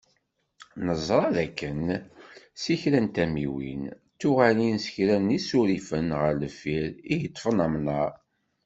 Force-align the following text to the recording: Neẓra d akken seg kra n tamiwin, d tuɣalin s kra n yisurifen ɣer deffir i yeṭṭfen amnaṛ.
Neẓra 0.85 1.27
d 1.35 1.37
akken 1.45 1.81
seg 2.61 2.77
kra 2.81 2.99
n 3.05 3.07
tamiwin, 3.15 3.81
d 3.91 4.15
tuɣalin 4.19 4.77
s 4.85 4.87
kra 4.93 5.15
n 5.23 5.33
yisurifen 5.35 6.07
ɣer 6.19 6.33
deffir 6.41 6.85
i 7.13 7.15
yeṭṭfen 7.21 7.63
amnaṛ. 7.65 8.11